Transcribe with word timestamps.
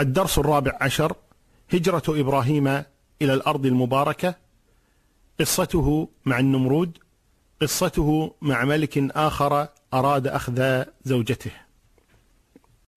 الدرس 0.00 0.38
الرابع 0.38 0.78
عشر 0.80 1.16
هجرة 1.72 2.02
إبراهيم 2.08 2.66
إلى 3.22 3.34
الأرض 3.34 3.66
المباركة 3.66 4.34
قصته 5.40 6.08
مع 6.24 6.38
النمرود 6.38 6.98
قصته 7.60 8.34
مع 8.40 8.64
ملك 8.64 8.98
آخر 9.16 9.68
أراد 9.94 10.26
أخذ 10.26 10.84
زوجته. 11.04 11.50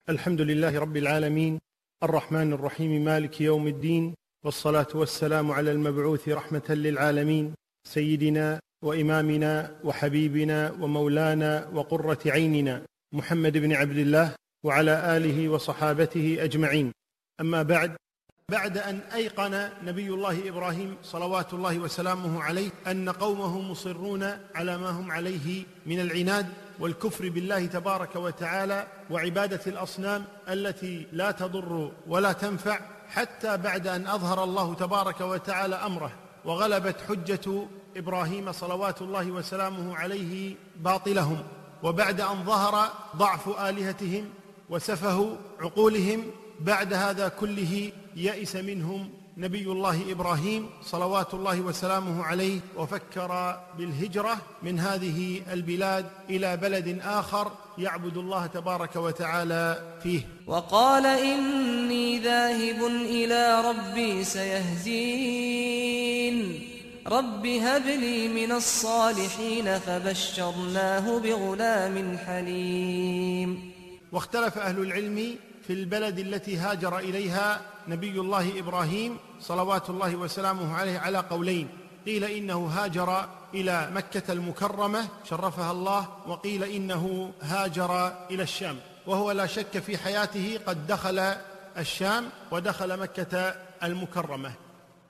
الحمد 0.08 0.40
لله 0.40 0.78
رب 0.78 0.96
العالمين 0.96 1.58
الرحمن 2.02 2.52
الرحيم 2.52 3.04
مالك 3.04 3.40
يوم 3.40 3.66
الدين 3.66 4.14
والصلاة 4.44 4.88
والسلام 4.94 5.50
على 5.50 5.72
المبعوث 5.72 6.28
رحمة 6.28 6.68
للعالمين 6.68 7.54
سيدنا 7.88 8.60
وإمامنا 8.82 9.80
وحبيبنا 9.84 10.70
ومولانا 10.80 11.68
وقرة 11.74 12.18
عيننا 12.26 12.82
محمد 13.12 13.58
بن 13.58 13.72
عبد 13.72 13.96
الله 13.96 14.34
وعلى 14.64 15.16
آله 15.16 15.48
وصحابته 15.48 16.36
أجمعين. 16.40 16.92
أما 17.40 17.62
بعد 17.62 17.96
بعد 18.50 18.78
أن 18.78 19.00
أيقن 19.14 19.68
نبي 19.84 20.08
الله 20.08 20.48
إبراهيم 20.48 20.96
صلوات 21.02 21.54
الله 21.54 21.78
وسلامه 21.78 22.42
عليه 22.42 22.70
أن 22.86 23.08
قومه 23.08 23.60
مصرون 23.60 24.22
على 24.54 24.78
ما 24.78 24.90
هم 24.90 25.10
عليه 25.10 25.64
من 25.86 26.00
العناد 26.00 26.46
والكفر 26.80 27.28
بالله 27.28 27.66
تبارك 27.66 28.16
وتعالى 28.16 28.86
وعبادة 29.10 29.60
الأصنام 29.66 30.24
التي 30.48 31.06
لا 31.12 31.30
تضر 31.30 31.92
ولا 32.06 32.32
تنفع 32.32 32.80
حتى 33.08 33.56
بعد 33.56 33.86
أن 33.86 34.06
أظهر 34.06 34.44
الله 34.44 34.74
تبارك 34.74 35.20
وتعالى 35.20 35.74
أمره 35.74 36.12
وغلبت 36.44 36.96
حجة 37.08 37.66
إبراهيم 37.96 38.52
صلوات 38.52 39.02
الله 39.02 39.30
وسلامه 39.30 39.96
عليه 39.96 40.54
باطلهم. 40.76 41.42
وبعد 41.82 42.20
أن 42.20 42.44
ظهر 42.44 42.88
ضعف 43.16 43.48
آلهتهم 43.48 44.24
وسفه 44.70 45.36
عقولهم 45.60 46.24
بعد 46.60 46.92
هذا 46.92 47.28
كله 47.28 47.92
يئس 48.16 48.56
منهم 48.56 49.10
نبي 49.36 49.62
الله 49.62 50.12
إبراهيم 50.12 50.70
صلوات 50.82 51.34
الله 51.34 51.60
وسلامه 51.60 52.24
عليه 52.24 52.60
وفكر 52.76 53.60
بالهجرة 53.78 54.36
من 54.62 54.80
هذه 54.80 55.42
البلاد 55.52 56.06
إلى 56.30 56.56
بلد 56.56 57.00
آخر 57.04 57.52
يعبد 57.78 58.16
الله 58.16 58.46
تبارك 58.46 58.96
وتعالى 58.96 59.96
فيه. 60.02 60.20
وقال 60.46 61.06
إني 61.06 62.18
ذاهب 62.18 62.84
إلى 62.86 63.62
ربي 63.68 64.24
سيهدين. 64.24 65.74
رب 67.06 67.46
هب 67.46 67.86
لي 67.86 68.28
من 68.28 68.52
الصالحين 68.52 69.78
فبشرناه 69.78 71.18
بغلام 71.18 72.18
حليم. 72.18 73.73
واختلف 74.14 74.58
أهل 74.58 74.78
العلم 74.78 75.36
في 75.66 75.72
البلد 75.72 76.18
التي 76.18 76.56
هاجر 76.56 76.98
إليها 76.98 77.60
نبي 77.88 78.20
الله 78.20 78.58
إبراهيم 78.58 79.16
صلوات 79.40 79.90
الله 79.90 80.16
وسلامه 80.16 80.76
عليه 80.76 80.98
على 80.98 81.18
قولين. 81.18 81.68
قيل 82.06 82.24
إنه 82.24 82.66
هاجر 82.66 83.28
إلى 83.54 83.90
مكة 83.94 84.32
المكرمة 84.32 85.08
شرفها 85.24 85.72
الله 85.72 86.08
وقيل 86.26 86.64
إنه 86.64 87.32
هاجر 87.42 88.12
إلى 88.30 88.42
الشام. 88.42 88.76
وهو 89.06 89.30
لا 89.30 89.46
شك 89.46 89.78
في 89.78 89.98
حياته 89.98 90.58
قد 90.66 90.86
دخل 90.86 91.34
الشام 91.78 92.24
ودخل 92.50 93.00
مكة 93.00 93.54
المكرمة. 93.82 94.52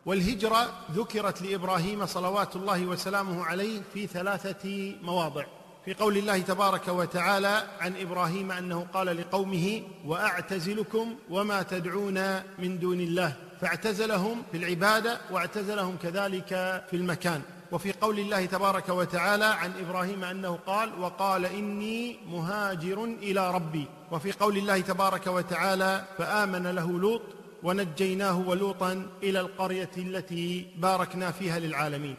والهجرة 0.07 0.73
ذكرت 0.93 1.43
لإبراهيم 1.43 2.07
صلوات 2.07 2.57
الله 2.57 2.87
وسلامه 2.87 3.45
عليه 3.45 3.83
في 3.95 4.07
ثلاثة 4.07 4.95
مواضع. 5.03 5.45
في 5.85 5.95
قول 5.95 6.17
الله 6.17 6.39
تبارك 6.39 6.89
وتعالى 6.89 7.63
عن 7.81 7.97
إبراهيم 7.97 8.53
أنه 8.53 8.87
قال 8.95 9.07
لقومه 9.07 9.83
وأعتزلكم 10.07 11.15
وما 11.31 11.63
تدعون 11.63 12.37
من 12.59 12.79
دون 12.79 13.01
الله 13.01 13.37
فاعتزلهم 13.61 14.43
في 14.53 14.59
العبادة 14.59 15.21
واعتزلهم 15.31 15.97
كذلك 16.03 16.49
في 16.91 16.97
المكان. 16.97 17.43
وفي 17.73 17.93
قول 17.93 18.19
الله 18.19 18.47
تبارك 18.47 18.89
وتعالى 18.89 19.45
عن 19.45 19.73
إبراهيم 19.81 20.25
أنه 20.25 20.59
قال 20.67 21.01
وقال 21.01 21.47
إني 21.47 22.17
مهاجر 22.29 23.05
إلى 23.05 23.55
ربي. 23.55 23.87
وفي 24.11 24.33
قول 24.33 24.57
الله 24.57 24.81
تبارك 24.81 25.27
وتعالى 25.27 26.05
فآمن 26.19 26.67
له 26.67 26.99
لوط 26.99 27.23
ونجيناه 27.63 28.39
ولوطا 28.39 29.07
إلى 29.23 29.41
القرية 29.41 29.91
التي 29.97 30.67
باركنا 30.77 31.31
فيها 31.31 31.59
للعالمين. 31.59 32.17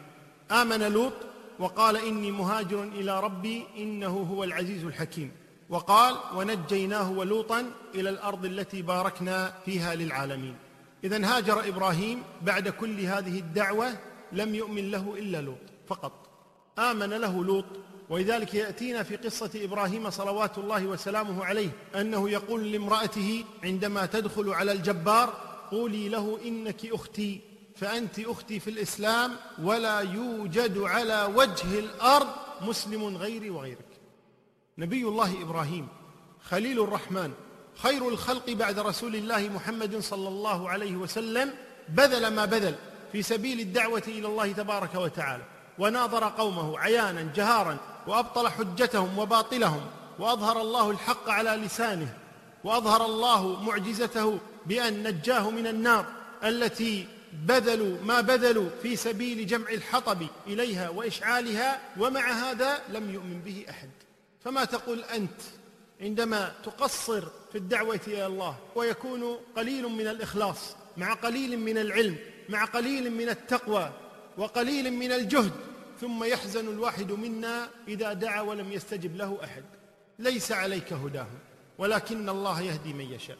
آمن 0.50 0.92
لوط 0.92 1.12
وقال 1.58 1.96
إني 1.96 2.30
مهاجر 2.30 2.82
إلى 2.82 3.20
ربي 3.20 3.64
إنه 3.78 4.28
هو 4.32 4.44
العزيز 4.44 4.84
الحكيم. 4.84 5.32
وقال 5.68 6.16
ونجيناه 6.36 7.10
ولوطا 7.10 7.70
إلى 7.94 8.10
الأرض 8.10 8.44
التي 8.44 8.82
باركنا 8.82 9.54
فيها 9.64 9.94
للعالمين. 9.94 10.56
اذا 11.04 11.36
هاجر 11.36 11.68
إبراهيم 11.68 12.22
بعد 12.42 12.68
كل 12.68 13.00
هذه 13.00 13.38
الدعوة 13.38 13.98
لم 14.32 14.54
يؤمن 14.54 14.90
له 14.90 15.14
إلا 15.18 15.40
لوط 15.40 15.58
فقط. 15.86 16.12
آمن 16.78 17.10
له 17.10 17.44
لوط 17.44 17.64
ولذلك 18.10 18.54
يأتينا 18.54 19.02
في 19.02 19.16
قصة 19.16 19.50
إبراهيم 19.54 20.10
صلوات 20.10 20.58
الله 20.58 20.86
وسلامه 20.86 21.44
عليه 21.44 21.68
أنه 21.94 22.30
يقول 22.30 22.72
لامرأته 22.72 23.44
عندما 23.64 24.06
تدخل 24.06 24.50
على 24.50 24.72
الجبار 24.72 25.34
قولي 25.70 26.08
له 26.08 26.38
إنك 26.44 26.86
أختي. 26.86 27.40
فأنت 27.76 28.18
أختي 28.18 28.60
في 28.60 28.70
الإسلام 28.70 29.36
ولا 29.62 30.00
يوجد 30.00 30.78
على 30.78 31.32
وجه 31.34 31.78
الأرض 31.78 32.28
مسلم 32.60 33.16
غيري 33.16 33.50
وغيرك. 33.50 33.86
نبي 34.78 35.02
الله 35.02 35.42
إبراهيم 35.42 35.88
خليل 36.42 36.80
الرحمن 36.80 37.32
خير 37.76 38.08
الخلق 38.08 38.50
بعد 38.50 38.78
رسول 38.78 39.16
الله 39.16 39.48
محمد 39.48 39.98
صلى 39.98 40.28
الله 40.28 40.68
عليه 40.68 40.96
وسلم 40.96 41.54
بذل 41.88 42.26
ما 42.34 42.44
بذل 42.44 42.74
في 43.12 43.22
سبيل 43.22 43.60
الدعوة 43.60 44.02
إلى 44.08 44.26
الله 44.26 44.52
تبارك 44.52 44.94
وتعالى 44.94 45.42
وناظر 45.78 46.24
قومه 46.24 46.78
عيانا 46.78 47.32
جهارا 47.34 47.76
وأبطل 48.06 48.48
حجتهم 48.48 49.18
وباطلهم 49.18 49.80
وأظهر 50.18 50.60
الله 50.60 50.90
الحق 50.90 51.30
على 51.30 51.50
لسانه 51.50 52.14
وأظهر 52.64 53.04
الله 53.04 53.62
معجزته 53.62 54.38
بأن 54.66 55.02
نجاه 55.08 55.50
من 55.50 55.66
النار 55.66 56.06
التي 56.44 57.06
بذلوا 57.44 58.02
ما 58.02 58.20
بذلوا 58.20 58.68
في 58.82 58.96
سبيل 58.96 59.46
جمع 59.46 59.70
الحطب 59.70 60.26
إليها 60.46 60.88
وإشعالها 60.88 61.80
ومع 61.98 62.32
هذا 62.32 62.82
لم 62.88 63.10
يؤمن 63.10 63.40
به 63.40 63.64
أحد. 63.70 63.90
فما 64.44 64.64
تقول 64.64 65.04
أنت 65.04 65.40
عندما 66.00 66.54
تقصر 66.64 67.20
في 67.52 67.58
الدعوة 67.58 68.00
إلى 68.06 68.26
الله 68.26 68.56
ويكون 68.74 69.38
قليل 69.56 69.88
من 69.88 70.06
الإخلاص 70.06 70.76
مع 70.96 71.12
قليل 71.12 71.58
من 71.58 71.78
العلم 71.78 72.16
مع 72.48 72.64
قليل 72.64 73.10
من 73.10 73.28
التقوى 73.28 73.92
وقليل 74.38 74.92
من 74.92 75.12
الجهد 75.12 75.52
ثم 76.00 76.24
يحزن 76.24 76.68
الواحد 76.68 77.12
منا 77.12 77.68
إذا 77.88 78.12
دعا 78.12 78.40
ولم 78.40 78.72
يستجب 78.72 79.16
له 79.16 79.38
أحد؟ 79.44 79.64
ليس 80.18 80.52
عليك 80.52 80.92
هداهم 80.92 81.38
ولكن 81.78 82.28
الله 82.28 82.60
يهدي 82.62 82.92
من 82.92 83.12
يشاء. 83.12 83.38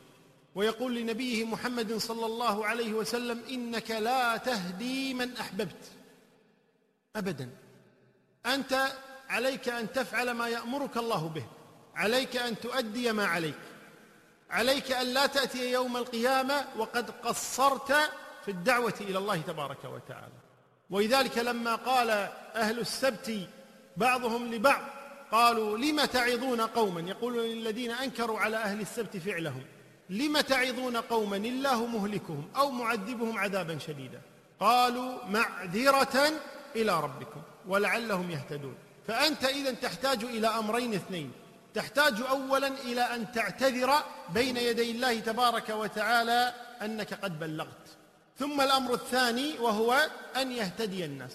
ويقول 0.57 0.95
لنبيه 0.95 1.45
محمد 1.45 1.97
صلى 1.97 2.27
الله 2.27 2.67
عليه 2.67 2.93
وسلم 2.93 3.43
إنك 3.51 3.91
لا 3.91 4.37
تهدي 4.37 5.15
من 5.15 5.37
أحببت. 5.37 5.85
ابدا. 7.17 7.51
أنت 8.47 8.87
عليك 9.29 9.69
أن 9.69 9.93
تفعل 9.93 10.31
ما 10.31 10.49
يأمرك 10.49 10.97
الله 10.97 11.29
به. 11.29 11.47
عليك 11.95 12.37
أن 12.37 12.61
تؤدي 12.61 13.13
ما 13.13 13.27
عليك. 13.27 13.59
عليك 14.51 14.93
أن 14.93 15.07
لا 15.07 15.27
تأتي 15.27 15.73
يوم 15.73 15.97
القيامة 15.97 16.65
وقد 16.77 17.11
قصرت 17.11 17.93
في 18.45 18.51
الدعوة 18.51 18.95
إلى 19.01 19.19
الله 19.19 19.41
تبارك 19.41 19.85
وتعالى. 19.85 20.35
ولذلك 20.91 21.39
لما 21.39 21.75
قال 21.75 22.11
أهل 22.55 22.81
السبت 22.81 23.49
بعضهم 23.97 24.55
لبعض 24.55 24.83
قالوا 25.33 25.79
لم 25.79 26.05
تعظون 26.05 26.61
قوما؟ 26.61 27.01
يقولون 27.01 27.45
للذين 27.45 27.91
أنكروا 27.91 28.39
على 28.39 28.57
أهل 28.57 28.81
السبت 28.81 29.17
فعلهم. 29.17 29.65
لم 30.11 30.41
تعظون 30.41 30.97
قوما 30.97 31.37
الله 31.37 31.87
مهلكهم 31.87 32.49
أو 32.57 32.71
معذبهم 32.71 33.39
عذابا 33.39 33.79
شديدا؟ 33.79 34.21
قالوا 34.61 35.25
معذرة 35.25 36.33
إلى 36.77 37.01
ربكم 37.01 37.43
ولعلهم 37.69 38.31
يهتدون. 38.31 38.75
فأنت 39.07 39.45
اذا 39.45 39.73
تحتاج 39.73 40.25
إلى 40.25 40.47
أمرين 40.47 40.95
اثنين. 40.95 41.33
تحتاج 41.75 42.21
اولا 42.21 42.67
إلى 42.67 43.01
أن 43.01 43.33
تعتذر 43.33 43.93
بين 44.35 44.57
يدي 44.57 44.91
الله 44.91 45.21
تبارك 45.21 45.69
وتعالى 45.69 46.55
أنك 46.83 47.15
قد 47.15 47.39
بلغت. 47.39 47.87
ثم 48.39 48.61
الأمر 48.61 48.95
الثاني 48.95 49.59
وهو 49.59 50.09
أن 50.37 50.53
يهتدي 50.53 51.05
الناس. 51.05 51.33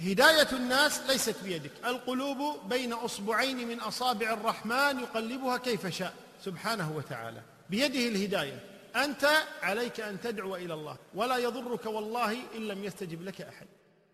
هداية 0.00 0.48
الناس 0.52 1.00
ليست 1.08 1.36
بيدك. 1.44 1.72
القلوب 1.84 2.68
بين 2.68 2.92
أصبعين 2.92 3.68
من 3.68 3.80
أصابع 3.80 4.32
الرحمن 4.32 5.00
يقلبها 5.00 5.56
كيف 5.56 5.86
شاء. 5.86 6.14
سبحانه 6.44 6.92
وتعالى. 6.96 7.42
بيده 7.70 8.08
الهداية. 8.08 8.60
أنت 8.96 9.28
عليك 9.62 10.00
أن 10.00 10.20
تدعو 10.20 10.56
إلى 10.56 10.74
الله 10.74 10.96
ولا 11.14 11.36
يضرك 11.36 11.86
والله 11.86 12.32
إن 12.56 12.68
لم 12.68 12.84
يستجب 12.84 13.22
لك 13.22 13.40
أحد. 13.40 13.66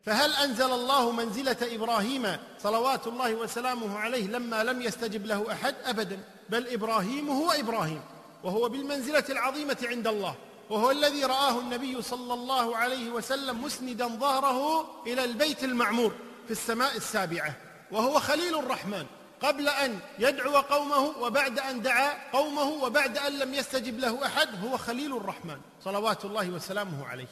فهل 0.04 0.32
أنزل 0.32 0.72
الله 0.72 1.10
منزلة 1.10 1.56
إبراهيم 1.62 2.36
صلوات 2.58 3.06
الله 3.06 3.34
وسلامه 3.34 3.98
عليه 3.98 4.26
لما 4.26 4.64
لم 4.64 4.82
يستجب 4.82 5.26
له 5.26 5.52
أحد؟ 5.52 5.74
ابدا. 5.84 6.20
بل 6.48 6.68
إبراهيم 6.68 7.30
هو 7.30 7.50
إبراهيم 7.50 8.00
وهو 8.44 8.68
بالمنزلة 8.68 9.24
العظيمة 9.30 9.76
عند 9.82 10.06
الله 10.06 10.34
وهو 10.70 10.90
الذي 10.90 11.24
رآه 11.24 11.60
النبي 11.60 12.02
صلى 12.02 12.34
الله 12.34 12.76
عليه 12.76 13.10
وسلم 13.10 13.62
مسندا 13.64 14.06
ظهره 14.06 14.86
إلى 15.06 15.24
البيت 15.24 15.64
المعمور 15.64 16.12
في 16.46 16.50
السماء 16.50 16.96
السابعة 16.96 17.56
وهو 17.90 18.20
خليل 18.20 18.58
الرحمن. 18.58 19.06
قبل 19.42 19.68
أن 19.68 19.98
يدعو 20.18 20.56
قومه 20.56 20.98
وبعد 20.98 21.58
أن 21.58 21.82
دعا 21.82 22.30
قومه 22.32 22.84
وبعد 22.84 23.18
أن 23.18 23.38
لم 23.38 23.54
يستجب 23.54 23.98
له 23.98 24.26
أحد 24.26 24.64
هو 24.64 24.76
خليل 24.76 25.16
الرحمن 25.16 25.60
صلوات 25.84 26.24
الله 26.24 26.50
وسلامه 26.50 27.06
عليه. 27.06 27.28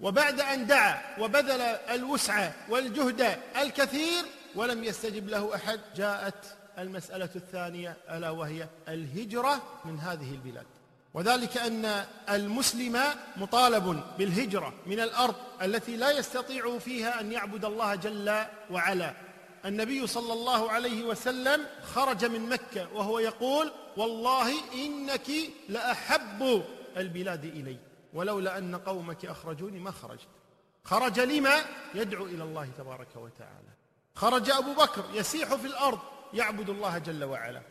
وبعد 0.00 0.40
أن 0.40 0.66
دعا 0.66 1.20
وبذل 1.20 1.60
الوسع 1.90 2.50
والجهد 2.68 3.38
الكثير 3.56 4.24
ولم 4.54 4.84
يستجب 4.84 5.28
له 5.28 5.54
أحد 5.54 5.80
جاءت 5.96 6.56
المسألة 6.78 7.28
الثانية 7.36 7.96
ألا 8.10 8.30
وهي 8.30 8.68
الهجرة 8.88 9.62
من 9.84 9.98
هذه 9.98 10.30
البلاد. 10.30 10.66
وذلك 11.14 11.56
أن 11.56 12.04
المسلم 12.30 13.00
مطالب 13.36 14.02
بالهجرة 14.18 14.74
من 14.86 15.00
الأرض 15.00 15.34
التي 15.62 15.96
لا 15.96 16.10
يستطيع 16.10 16.78
فيها 16.78 17.20
أن 17.20 17.32
يعبد 17.32 17.64
الله 17.64 17.94
جل 17.94 18.44
وعلا. 18.70 19.14
النبي 19.64 20.06
صلى 20.06 20.32
الله 20.32 20.70
عليه 20.70 21.04
وسلم 21.04 21.66
خرج 21.82 22.24
من 22.24 22.48
مكة 22.48 22.92
وهو 22.94 23.18
يقول 23.18 23.72
والله 23.96 24.52
إنك 24.74 25.30
لأحب 25.68 26.62
البلاد 26.96 27.44
إلي 27.44 27.76
ولولا 28.14 28.58
أن 28.58 28.76
قومك 28.76 29.24
أخرجوني 29.24 29.78
ما 29.78 29.90
خرجت. 29.90 30.28
خرج 30.84 31.20
لما؟ 31.20 31.54
يدعو 31.94 32.26
إلى 32.26 32.42
الله 32.42 32.68
تبارك 32.78 33.16
وتعالى. 33.16 33.72
خرج 34.14 34.50
أبو 34.50 34.74
بكر 34.74 35.04
يسيح 35.14 35.54
في 35.54 35.66
الأرض 35.66 35.98
يعبد 36.34 36.70
الله 36.70 36.98
جل 36.98 37.24
وعلا. 37.24 37.62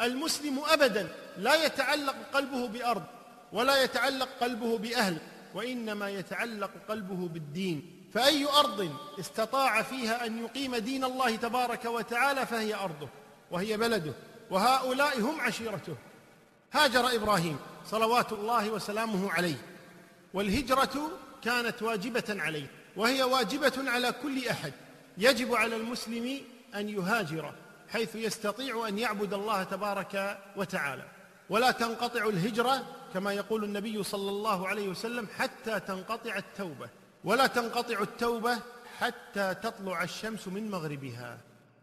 المسلم 0.00 0.58
أبدا 0.58 1.08
لا 1.38 1.64
يتعلق 1.64 2.14
قلبه 2.32 2.68
بأرض 2.68 3.04
ولا 3.52 3.82
يتعلق 3.82 4.28
قلبه 4.40 4.78
بأهل 4.78 5.18
وإنما 5.54 6.10
يتعلق 6.10 6.70
قلبه 6.88 7.28
بالدين. 7.28 8.03
فأي 8.14 8.46
أرض 8.46 8.92
استطاع 9.20 9.82
فيها 9.82 10.26
أن 10.26 10.44
يقيم 10.44 10.76
دين 10.76 11.04
الله 11.04 11.36
تبارك 11.36 11.84
وتعالى 11.84 12.46
فهي 12.46 12.74
أرضه 12.74 13.08
وهي 13.50 13.76
بلده 13.76 14.12
وهؤلاء 14.50 15.20
هم 15.20 15.40
عشيرته. 15.40 15.96
هاجر 16.72 17.14
إبراهيم 17.14 17.58
صلوات 17.86 18.32
الله 18.32 18.70
وسلامه 18.70 19.32
عليه 19.32 19.56
والهجرة 20.34 21.10
كانت 21.42 21.82
واجبة 21.82 22.24
عليه 22.28 22.66
وهي 22.96 23.22
واجبة 23.22 23.90
على 23.90 24.12
كل 24.12 24.48
أحد. 24.48 24.72
يجب 25.18 25.54
على 25.54 25.76
المسلم 25.76 26.40
أن 26.74 26.88
يهاجر 26.88 27.52
حيث 27.92 28.16
يستطيع 28.16 28.88
أن 28.88 28.98
يعبد 28.98 29.34
الله 29.34 29.62
تبارك 29.62 30.38
وتعالى. 30.56 31.04
ولا 31.50 31.70
تنقطع 31.70 32.28
الهجرة 32.28 32.86
كما 33.14 33.32
يقول 33.32 33.64
النبي 33.64 34.02
صلى 34.02 34.30
الله 34.30 34.68
عليه 34.68 34.88
وسلم 34.88 35.28
حتى 35.38 35.80
تنقطع 35.80 36.36
التوبة. 36.36 36.88
ولا 37.24 37.46
تنقطع 37.46 38.02
التوبة 38.02 38.58
حتى 38.98 39.54
تطلع 39.62 40.02
الشمس 40.02 40.48
من 40.48 40.70
مغربها. 40.70 41.38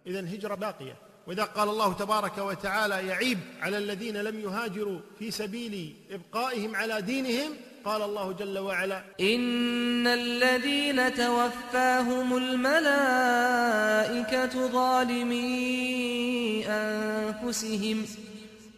إذا 0.07 0.19
هجرة 0.19 0.55
باقية. 0.55 0.95
وإذا 1.27 1.43
قال 1.43 1.69
الله 1.69 1.93
تبارك 1.93 2.37
وتعالى 2.37 3.07
يعيب 3.07 3.39
على 3.61 3.77
الذين 3.77 4.17
لم 4.17 4.39
يهاجروا 4.39 4.99
في 5.19 5.31
سبيل 5.31 5.95
إبقائهم 6.11 6.75
على 6.75 7.01
دينهم 7.01 7.51
قال 7.85 8.01
الله 8.01 8.31
جل 8.31 8.59
وعلا 8.59 9.03
إن 9.19 10.07
الذين 10.07 11.13
توفاهم 11.13 12.37
الملائكة 12.37 13.47
ظالمي 14.67 16.65
أنفسهم. 16.67 18.05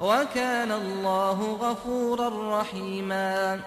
وكان 0.00 0.72
الله 0.72 1.52
غفورا 1.52 2.60
رحيما. 2.60 3.60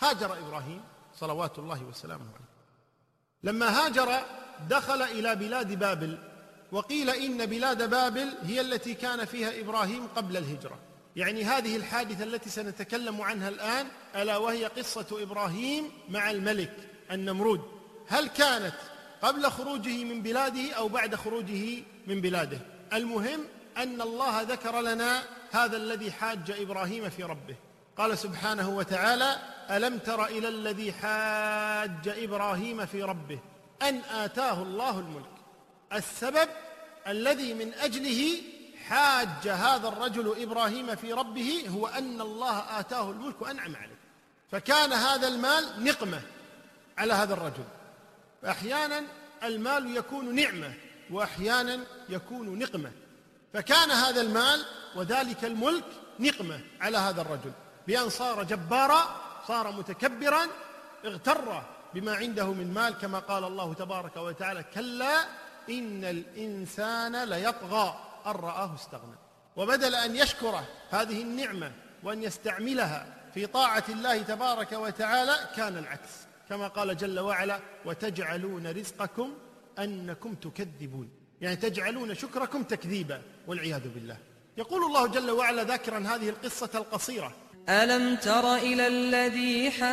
هاجر 0.00 0.38
إبراهيم 0.38 0.82
صلوات 1.14 1.58
الله 1.58 1.82
وسلامه 1.82 2.24
عليه. 2.24 2.48
لما 3.42 3.68
هاجر 3.68 4.20
دخل 4.68 5.02
إلى 5.02 5.36
بلاد 5.36 5.78
بابل 5.78 6.18
وقيل 6.72 7.10
إن 7.10 7.46
بلاد 7.46 7.90
بابل 7.90 8.34
هي 8.42 8.60
التي 8.60 8.94
كان 8.94 9.24
فيها 9.24 9.60
إبراهيم 9.60 10.06
قبل 10.16 10.36
الهجرة. 10.36 10.78
يعني 11.16 11.44
هذه 11.44 11.76
الحادثة 11.76 12.24
التي 12.24 12.50
سنتكلم 12.50 13.20
عنها 13.20 13.48
الآن 13.48 13.86
ألا 14.16 14.36
وهي 14.36 14.64
قصة 14.64 15.06
إبراهيم 15.12 15.90
مع 16.08 16.30
الملك 16.30 16.76
النمرود. 17.10 17.60
هل 18.08 18.28
كانت 18.28 18.74
قبل 19.22 19.50
خروجه 19.50 20.04
من 20.04 20.22
بلاده 20.22 20.72
أو 20.72 20.88
بعد 20.88 21.14
خروجه 21.14 21.82
من 22.06 22.20
بلاده؟ 22.20 22.58
المهم 22.92 23.40
أن 23.78 24.00
الله 24.00 24.42
ذكر 24.42 24.80
لنا 24.80 25.22
هذا 25.50 25.76
الذي 25.76 26.12
حاج 26.12 26.50
إبراهيم 26.50 27.10
في 27.10 27.22
ربه. 27.22 27.56
قال 27.96 28.18
سبحانه 28.18 28.68
وتعالى 28.68 29.36
ألم 29.70 29.98
تر 29.98 30.24
إلى 30.24 30.48
الذي 30.48 30.92
حاج 30.92 32.08
إبراهيم 32.08 32.86
في 32.86 33.02
ربه؟ 33.02 33.38
أن 33.82 34.00
آتاه 34.10 34.62
الله 34.62 34.98
الملك. 34.98 35.30
السبب 35.92 36.48
الذي 37.06 37.54
من 37.54 37.74
أجله 37.74 38.42
حاج 38.88 39.48
هذا 39.48 39.88
الرجل 39.88 40.42
إبراهيم 40.42 40.96
في 40.96 41.12
ربه 41.12 41.64
هو 41.68 41.86
أن 41.86 42.20
الله 42.20 42.80
آتاه 42.80 43.10
الملك 43.10 43.42
وأنعم 43.42 43.76
عليه. 43.76 43.98
فكان 44.52 44.92
هذا 44.92 45.28
المال 45.28 45.84
نقمة 45.84 46.22
على 46.98 47.12
هذا 47.12 47.34
الرجل. 47.34 47.64
فأحيانا 48.42 49.04
المال 49.42 49.96
يكون 49.96 50.34
نعمة 50.34 50.74
وأحيانا 51.10 51.80
يكون 52.08 52.58
نقمة. 52.58 52.90
فكان 53.52 53.90
هذا 53.90 54.20
المال 54.20 54.64
وذلك 54.96 55.44
الملك 55.44 55.84
نقمة 56.20 56.60
على 56.80 56.98
هذا 56.98 57.20
الرجل 57.20 57.52
بأن 57.86 58.08
صار 58.08 58.42
جبارا 58.42 59.20
صار 59.48 59.72
متكبرا 59.72 60.46
اغتر 61.04 61.62
بما 61.94 62.14
عنده 62.14 62.52
من 62.52 62.74
مال 62.74 62.98
كما 62.98 63.18
قال 63.18 63.44
الله 63.44 63.74
تبارك 63.74 64.16
وتعالى 64.16 64.62
كلا 64.62 65.24
إن 65.70 66.04
الإنسان 66.04 67.24
ليطغى. 67.24 68.04
أن 68.26 68.32
رآه 68.32 68.74
استغنى. 68.74 69.16
وبدل 69.56 69.94
أن 69.94 70.16
يشكر 70.16 70.60
هذه 70.90 71.22
النعمة 71.22 71.72
وأن 72.02 72.22
يستعملها 72.22 73.06
في 73.34 73.46
طاعة 73.46 73.84
الله 73.88 74.22
تبارك 74.22 74.72
وتعالى 74.72 75.36
كان 75.56 75.78
العكس. 75.78 76.10
كما 76.48 76.68
قال 76.68 76.96
جل 76.96 77.20
وعلا 77.20 77.60
وتجعلون 77.84 78.66
رزقكم 78.66 79.34
أنكم 79.78 80.34
تكذبون. 80.34 81.17
يعني 81.40 81.56
تجعلون 81.56 82.14
شكركم 82.14 82.62
تكذيبا 82.62 83.22
والعياذ 83.46 83.82
بالله. 83.94 84.16
يقول 84.58 84.84
الله 84.84 85.06
جل 85.06 85.30
وعلا 85.30 85.64
ذاكرا 85.64 85.98
هذه 85.98 86.28
القصة 86.28 86.70
القصيرة. 86.74 87.34
ألم 87.68 88.16
تر 88.16 88.54
إلى 88.54 88.86
الذي 88.86 89.70
حاج 89.70 89.88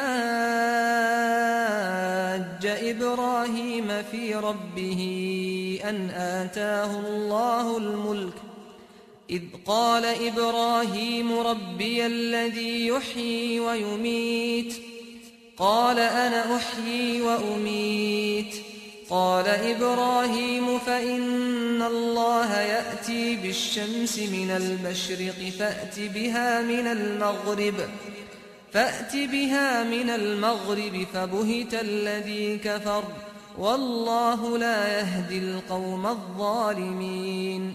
إبراهيم 2.65 4.03
في 4.03 4.35
ربه 4.35 5.01
أن 5.83 6.09
آتاه 6.09 6.99
الله 6.99 7.77
الملك؟ 7.77 8.33
إذ 9.29 9.41
قال 9.65 10.05
إبراهيم 10.05 11.39
ربي 11.39 12.05
الذي 12.05 12.87
يحيي 12.87 13.59
ويميت 13.59 14.75
قال 15.57 15.99
أنا 15.99 16.55
أحيي 16.55 17.21
وأميت. 17.21 18.55
قال 19.09 19.47
إبراهيم 19.47 20.79
فإن 20.79 21.81
الله 21.81 22.59
يأتي 22.59 23.35
بالشمس 23.35 24.19
من 24.19 24.51
المشرق 24.51 25.49
فأت 25.59 25.99
بها 25.99 26.61
من 26.61 26.87
المغرب 26.87 27.75
فأت 28.73 29.15
بها 29.15 29.83
من 29.83 30.09
المغرب 30.09 31.07
فبهت 31.13 31.73
الذي 31.73 32.57
كفر 32.57 33.03
والله 33.57 34.57
لا 34.57 34.99
يهدي 34.99 35.39
القوم 35.39 36.07
الظالمين. 36.07 37.73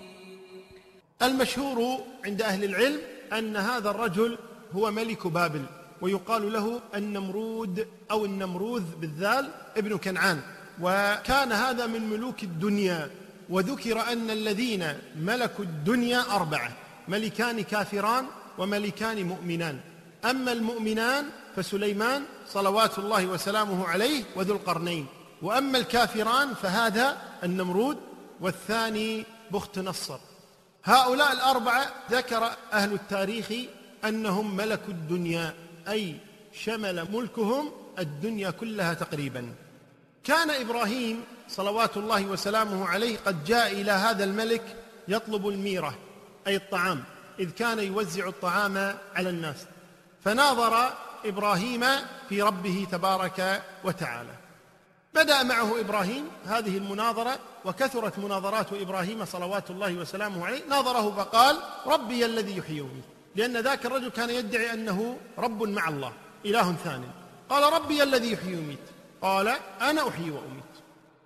المشهور 1.23 1.99
عند 2.25 2.43
أهل 2.43 2.65
العلم 2.65 3.01
أن 3.33 3.57
هذا 3.57 3.91
الرجل 3.91 4.39
هو 4.73 4.91
ملك 4.91 5.27
بابل 5.27 5.65
ويقال 6.01 6.53
له 6.53 6.81
النمرود 6.95 7.87
أو 8.11 8.25
النمروذ 8.25 8.83
بالذال 9.01 9.51
ابن 9.77 9.99
كنعان. 9.99 10.41
وكان 10.83 11.53
هذا 11.53 11.87
من 11.87 12.11
ملوك 12.11 12.43
الدنيا 12.43 13.11
وذكر 13.49 14.13
أن 14.13 14.31
الذين 14.31 14.87
ملكوا 15.17 15.65
الدنيا 15.65 16.21
أربعة 16.31 16.73
ملكان 17.09 17.61
كافران 17.61 18.27
وملكان 18.59 19.27
مؤمنان. 19.27 19.81
أما 20.25 20.53
المؤمنان 20.53 21.25
فسليمان 21.57 22.23
صلوات 22.49 22.99
الله 22.99 23.27
وسلامه 23.27 23.89
عليه 23.89 24.25
وذو 24.37 24.55
القرنين 24.55 25.07
وأما 25.43 25.79
الكافران 25.79 26.55
فهذا 26.55 27.17
النمرود 27.45 27.99
والثاني 28.41 29.25
بخت 29.51 29.79
نصر. 29.79 30.19
هؤلاء 30.85 31.33
الأربعة 31.33 31.87
ذكر 32.11 32.51
أهل 32.73 32.93
التاريخ 32.93 33.53
أنهم 34.05 34.57
ملكوا 34.57 34.95
الدنيا 34.95 35.55
أي 35.89 36.17
شمل 36.53 37.13
ملكهم 37.13 37.71
الدنيا 37.99 38.51
كلها 38.51 38.95
تقريبا. 38.95 39.55
كان 40.25 40.51
إبراهيم 40.51 41.25
صلوات 41.49 41.97
الله 41.97 42.27
وسلامه 42.27 42.89
عليه 42.89 43.19
قد 43.27 43.45
جاء 43.45 43.73
إلى 43.73 43.93
هذا 43.93 44.25
الملك 44.25 44.77
يطلب 45.09 45.49
الميرة 45.49 45.95
أي 46.47 46.57
الطعام 46.57 47.05
إذ 47.39 47.51
كان 47.51 47.79
يوزع 47.79 48.29
الطعام 48.29 48.97
على 49.15 49.31
الناس. 49.31 49.57
فناظر 50.25 50.93
إبراهيم 51.25 51.85
في 52.29 52.43
ربه 52.43 52.87
تبارك 52.93 53.63
وتعالى. 53.85 54.33
بدأ 55.15 55.43
معه 55.43 55.81
إبراهيم 55.81 56.29
هذه 56.47 56.79
المناظرة 56.79 57.39
وكثرت 57.65 58.19
مناظرات 58.19 58.73
إبراهيم 58.73 59.25
صلوات 59.25 59.71
الله 59.71 59.95
وسلامه 59.95 60.47
عليه. 60.47 60.65
ناظره 60.69 61.15
فقال 61.17 61.57
ربي 61.87 62.25
الذي 62.25 62.57
يحيي 62.57 62.81
ويميت 62.81 63.05
لأن 63.37 63.57
ذاك 63.57 63.87
الرجل 63.87 64.09
كان 64.09 64.31
يدعي 64.31 64.73
أنه 64.73 65.17
رب 65.39 65.63
مع 65.63 65.89
الله 65.89 66.13
إله 66.47 66.73
ثاني. 66.85 67.09
قال 67.51 67.73
ربي 67.73 68.03
الذي 68.03 68.33
يحيي 68.33 68.55
ويميت 68.55 68.79
قال 69.23 69.49
أنا 69.81 70.09
أحيي 70.09 70.31
وأميت. 70.31 70.65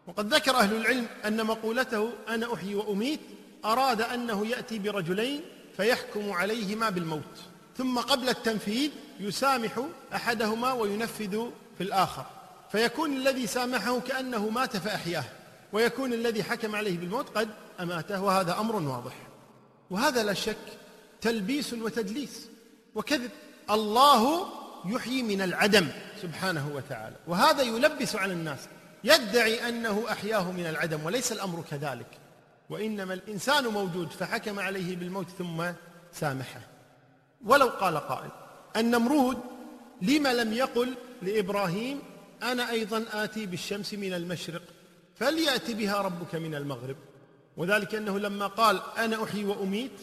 وقد 0.07 0.35
ذكر 0.35 0.57
أهل 0.57 0.77
العلم 0.77 1.07
أن 1.25 1.47
مقولته 1.47 2.13
أنا 2.29 2.55
أحيي 2.55 2.75
وأميت 2.75 3.21
أراد 3.65 4.01
أنه 4.01 4.47
يأتي 4.47 4.79
برجلين 4.79 5.41
فيحكم 5.77 6.33
عليهما 6.33 6.91
بالموت. 6.91 7.41
ثم 7.79 7.99
قبل 7.99 8.29
التنفيذ 8.29 8.91
يسامح 9.21 9.81
أحدهما 10.15 10.73
وينفذ 10.73 11.51
في 11.79 11.85
الآخر. 11.85 12.25
فيكون 12.73 13.13
الذي 13.13 13.47
سامحه 13.47 14.01
كأنه 14.01 14.49
مات 14.49 14.77
فأحياه. 14.77 15.25
ويكون 15.73 16.13
الذي 16.13 16.43
حكم 16.43 16.77
عليه 16.77 16.99
بالموت 16.99 17.29
قد 17.39 17.49
أماته. 17.81 18.23
وهذا 18.23 18.59
أمر 18.61 18.77
واضح. 18.77 19.15
وهذا 19.91 20.23
لا 20.23 20.35
شك 20.35 20.57
تلبيس 21.21 21.73
وتدليس. 21.73 22.49
وكذب. 22.95 23.31
الله 23.71 24.49
يحيي 24.87 25.23
من 25.23 25.43
العدم 25.43 25.89
سبحانه 26.23 26.71
وتعالى. 26.75 27.17
وهذا 27.27 27.63
يلبس 27.63 28.17
على 28.17 28.33
الناس. 28.33 28.59
يدعي 29.05 29.69
أنه 29.69 30.05
أحياه 30.11 30.53
من 30.53 30.67
العدم 30.67 31.05
وليس 31.05 31.33
الأمر 31.33 31.65
كذلك. 31.71 32.07
وإنما 32.71 33.15
الإنسان 33.15 33.65
موجود 33.67 34.11
فحكم 34.11 34.61
عليه 34.61 34.97
بالموت 34.97 35.29
ثم 35.39 35.65
سامحه. 36.13 36.61
ولو 37.45 37.69
قال 37.69 37.97
قائل 37.97 38.31
النمرود 38.77 39.39
لم 40.03 40.27
لم 40.27 40.53
يقل 40.53 40.95
لإبراهيم 41.23 42.03
أنا 42.43 42.71
أيضا 42.71 43.05
آتي 43.13 43.47
بالشمس 43.47 43.95
من 43.95 44.13
المشرق 44.13 44.63
فليات 45.15 45.71
بها 45.71 45.97
ربك 46.01 46.35
من 46.35 46.55
المغرب. 46.55 46.97
وذلك 47.57 47.95
أنه 47.95 48.19
لما 48.19 48.47
قال 48.47 48.81
أنا 48.99 49.25
أحيي 49.25 49.45
وأميت 49.45 50.01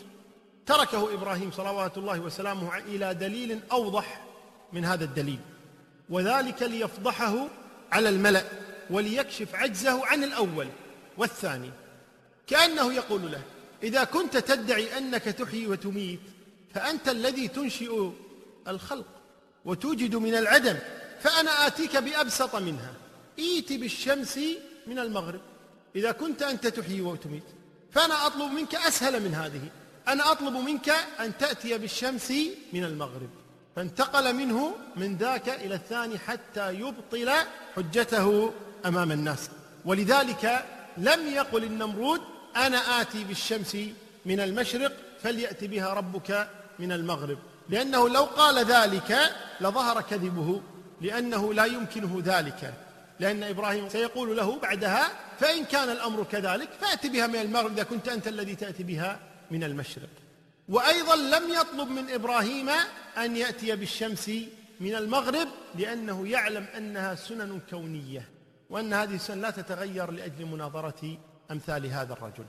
تركه 0.66 1.14
إبراهيم 1.14 1.52
صلوات 1.52 1.98
الله 1.98 2.20
وسلامه 2.20 2.78
إلى 2.78 3.14
دليل 3.14 3.60
أوضح 3.72 4.22
من 4.74 4.86
هذا 4.86 5.04
الدليل. 5.04 5.40
وذلك 6.10 6.64
ليفضحه 6.64 7.48
على 7.92 8.10
الملأ 8.10 8.44
وليكشف 8.90 9.56
عجزه 9.56 10.06
عن 10.06 10.24
الأول 10.24 10.68
والثاني. 11.18 11.72
كأنه 12.48 12.94
يقول 12.94 13.32
له 13.32 13.42
إذا 13.84 14.04
كنت 14.04 14.38
تدعي 14.38 14.98
أنك 14.98 15.24
تحيي 15.24 15.68
وتميت 15.68 16.20
فأنت 16.74 17.10
الذي 17.10 17.48
تنشئ 17.48 18.10
الخلق 18.68 19.06
وتوجد 19.66 20.16
من 20.16 20.36
العدم 20.36 20.78
فأنا 21.20 21.68
آتيك 21.68 21.98
بأبسط 21.98 22.56
منها. 22.56 22.94
إيت 23.40 23.74
بالشمس 23.74 24.40
من 24.88 25.00
المغرب. 25.00 25.42
إذا 25.96 26.12
كنت 26.12 26.42
أنت 26.42 26.68
تحيي 26.68 27.02
وتميت 27.02 27.44
فأنا 27.92 28.28
أطلب 28.28 28.52
منك 28.52 28.76
أسهل 28.76 29.24
من 29.24 29.34
هذه. 29.34 29.62
أنا 30.08 30.32
أطلب 30.32 30.54
منك 30.54 30.90
أن 31.20 31.38
تأتي 31.38 31.78
بالشمس 31.78 32.34
من 32.74 32.84
المغرب. 32.84 33.30
فانتقل 33.76 34.34
منه 34.36 34.72
من 34.96 35.18
ذاك 35.18 35.50
إلى 35.50 35.76
الثاني 35.76 36.18
حتى 36.18 36.74
يبطل 36.74 37.32
حجته 37.76 38.54
أمام 38.86 39.12
الناس. 39.12 39.50
ولذلك 39.86 40.66
لم 40.98 41.28
يقل 41.28 41.64
النمرود 41.64 42.22
أنا 42.56 43.02
آتي 43.02 43.24
بالشمس 43.24 43.78
من 44.26 44.40
المشرق 44.40 44.92
فليأت 45.24 45.64
بها 45.64 45.94
ربك 45.94 46.48
من 46.80 46.92
المغرب. 46.92 47.38
لأنه 47.70 48.10
لو 48.10 48.24
قال 48.24 48.66
ذلك 48.66 49.20
لظهر 49.62 50.02
كذبه 50.02 50.62
لأنه 51.02 51.54
لا 51.54 51.66
يمكنه 51.66 52.22
ذلك. 52.26 52.74
لأن 53.20 53.44
إبراهيم 53.44 53.90
سيقول 53.90 54.38
له 54.38 54.60
بعدها 54.60 55.12
فإن 55.40 55.66
كان 55.66 55.90
الأمر 55.90 56.24
كذلك 56.24 56.70
فأت 56.82 57.06
بها 57.06 57.28
من 57.28 57.36
المغرب 57.36 57.72
إذا 57.72 57.84
كنت 57.84 58.08
أنت 58.08 58.28
الذي 58.28 58.56
تأتي 58.56 58.84
بها 58.84 59.20
من 59.52 59.64
المشرق. 59.64 60.10
وأيضا 60.72 61.16
لم 61.16 61.50
يطلب 61.50 61.90
من 61.90 62.10
إبراهيم 62.10 62.70
أن 63.18 63.38
يأتي 63.38 63.76
بالشمس 63.76 64.32
من 64.80 64.96
المغرب 64.96 65.48
لأنه 65.76 66.28
يعلم 66.28 66.66
أنها 66.78 67.16
سنن 67.16 67.60
كونية 67.70 68.30
وأن 68.70 68.94
هذه 68.94 69.16
السنن 69.16 69.42
لا 69.42 69.50
تتغير 69.50 70.12
لأجل 70.12 70.46
مناظرة 70.46 71.18
أمثال 71.52 71.86
هذا 71.86 72.14
الرجل. 72.14 72.46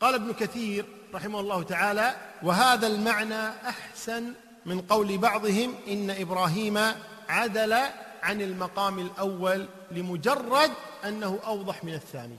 قال 0.00 0.14
ابن 0.14 0.32
كثير 0.32 0.84
رحمه 1.14 1.40
الله 1.40 1.62
تعالى 1.62 2.14
وهذا 2.42 2.86
المعنى 2.86 3.48
أحسن 3.48 4.32
من 4.66 4.80
قول 4.80 5.18
بعضهم 5.18 5.74
إن 5.88 6.10
إبراهيم 6.10 6.78
عدل 7.28 7.72
عن 8.22 8.40
المقام 8.40 8.98
الأول 8.98 9.68
لمجرد 9.90 10.70
أنه 11.04 11.38
أوضح 11.46 11.84
من 11.84 11.94
الثاني. 11.94 12.38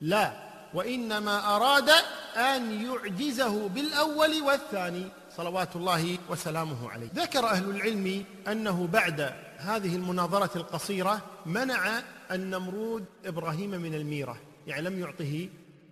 لا 0.00 0.32
وإنما 0.74 1.56
أراد 1.56 1.90
أن 2.36 2.84
يعجزه 2.84 3.68
بالأول 3.68 4.42
والثاني 4.42 5.08
صلوات 5.36 5.76
الله 5.76 6.18
وسلامه 6.28 6.90
عليه. 6.90 7.08
ذكر 7.14 7.46
أهل 7.46 7.70
العلم 7.70 8.24
أنه 8.48 8.88
بعد 8.92 9.20
هذه 9.58 9.96
المناظرة 9.96 10.50
القصيرة 10.56 11.22
منع 11.46 12.02
النمرود 12.30 13.04
إبراهيم 13.24 13.70
من 13.70 13.94
الميرة 13.94 14.36
يعني 14.66 14.82
لم 14.82 15.00
يعطه 15.00 15.48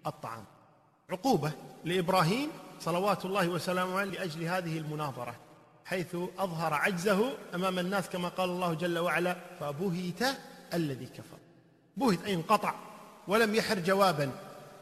الطعام. 0.07 0.45
عقوبة 1.11 1.53
لإبراهيم 1.85 2.49
صلوات 2.81 3.25
الله 3.25 3.49
وسلامه 3.49 4.01
عليه 4.01 4.11
لأجل 4.11 4.43
هذه 4.45 4.79
المناظرة 4.79 5.35
حيث 5.85 6.17
أظهر 6.39 6.75
عجزه 6.75 7.33
أمام 7.55 7.79
الناس 7.79 8.09
كما 8.09 8.29
قال 8.29 8.51
الله 8.51 8.75
جل 8.75 8.99
وعلا 8.99 9.37
فبهت 9.61 10.37
الذي 10.75 11.07
كفر 11.07 11.39
بهت 11.97 12.25
أي 12.25 12.35
انقطع 12.35 12.75
ولم 13.29 13.55
يحر 13.55 13.79
جوابا. 13.79 14.31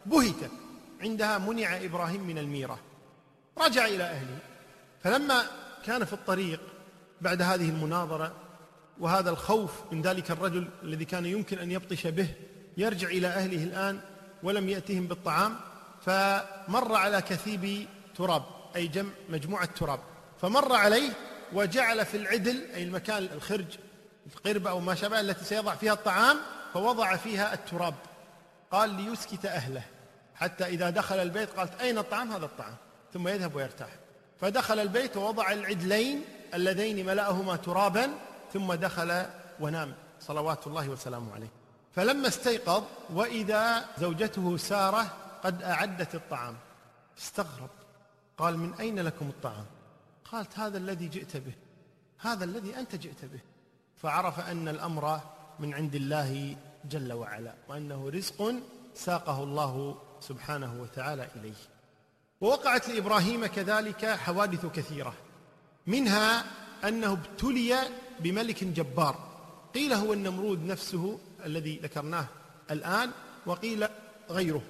بهت. 0.07 0.51
عندها 1.01 1.39
منع 1.39 1.77
إبراهيم 1.77 2.23
من 2.23 2.39
الميرة. 2.39 2.79
رجع 3.59 3.87
إلى 3.87 4.05
أهله. 4.05 4.39
فلما 5.03 5.43
كان 5.85 6.05
في 6.05 6.13
الطريق 6.13 6.61
بعد 7.21 7.43
هذه 7.43 7.69
المناظرة 7.69 8.33
وهذا 9.01 9.31
الخوف 9.31 9.73
من 9.93 10.03
ذلك 10.03 10.31
الرجل 10.31 10.69
الذي 10.83 11.05
كان 11.05 11.27
يمكن 11.27 11.59
أن 11.59 11.71
يبطش 11.71 12.07
به 12.07 12.29
يرجع 12.77 13.09
إلى 13.09 13.27
أهله 13.27 13.65
الآن 13.65 14.01
ولم 14.43 14.69
يأتهم 14.69 15.07
بالطعام 15.07 15.57
فمر 16.01 16.95
على 16.95 17.23
كثيب 17.23 17.87
تراب 18.17 18.43
أي 18.77 18.87
جمع 18.87 19.11
مجموعة 19.29 19.65
تراب. 19.65 20.01
فمر 20.41 20.73
عليه 20.73 21.11
وجعل 21.53 22.07
في 22.07 22.17
العدل 22.17 22.65
أي 22.75 22.83
المكان 22.83 23.29
الخرج 23.33 23.67
القربة 24.27 24.71
أو 24.71 24.81
ما 24.81 24.95
شابه 24.95 25.21
التي 25.21 25.45
سيضع 25.45 25.75
فيها 25.75 25.93
الطعام 25.93 26.37
فوضع 26.75 27.17
فيها 27.17 27.55
التراب. 27.55 27.95
قال 28.71 28.91
ليسكت 28.91 29.47
أهله. 29.47 29.83
حتى 30.41 30.67
إذا 30.67 30.91
دخل 30.91 31.19
البيت 31.19 31.51
قالت 31.51 31.81
أين 31.81 31.99
الطعام؟ 31.99 32.33
هذا 32.33 32.45
الطعام. 32.45 32.77
ثم 33.13 33.29
يذهب 33.29 33.55
ويرتاح. 33.55 33.91
فدخل 34.41 34.79
البيت 34.79 35.17
ووضع 35.17 35.53
العدلين 35.53 36.25
اللذين 36.55 37.07
ملأهما 37.07 37.57
ترابا 37.57 38.11
ثم 38.53 38.75
دخل 38.75 39.27
ونام. 39.61 39.95
صلوات 40.21 40.67
الله 40.67 40.89
وسلامه 40.89 41.35
عليه. 41.35 41.51
فلما 41.93 42.29
استيقظ 42.29 42.85
وإذا 43.11 43.85
زوجته 43.99 44.57
سارة 44.57 45.17
قد 45.43 45.63
أعدت 45.63 46.15
الطعام. 46.15 46.57
استغرب. 47.19 47.71
قال 48.39 48.59
من 48.59 48.75
أين 48.81 48.99
لكم 48.99 49.29
الطعام؟ 49.29 49.67
قالت 50.33 50.59
هذا 50.59 50.79
الذي 50.79 51.09
جئت 51.09 51.37
به. 51.37 51.53
هذا 52.19 52.45
الذي 52.45 52.79
أنت 52.79 52.95
جئت 52.95 53.25
به. 53.25 53.41
فعرف 53.97 54.41
أن 54.41 54.69
الأمر 54.69 55.21
من 55.59 55.75
عند 55.75 55.95
الله 55.95 56.57
جل 56.85 57.13
وعلا 57.13 57.55
وأنه 57.69 58.11
رزق 58.11 58.55
ساقه 58.95 59.43
الله 59.43 59.97
سبحانه 60.21 60.83
وتعالى 60.83 61.29
إليه. 61.37 61.55
ووقعت 62.41 62.89
لإبراهيم 62.89 63.47
كذلك 63.47 64.07
حوادث 64.07 64.67
كثيرة 64.67 65.15
منها 65.87 66.45
أنه 66.85 67.13
ابتلي 67.13 67.77
بملك 68.21 68.65
جبار. 68.65 69.31
قيل 69.75 69.93
هو 69.93 70.13
النمرود 70.13 70.65
نفسه 70.65 71.19
الذي 71.45 71.81
ذكرناه 71.83 72.27
الآن 72.71 73.11
وقيل 73.47 73.89
غيره. 74.31 74.63